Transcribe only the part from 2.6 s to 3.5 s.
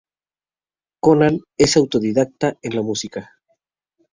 en la música.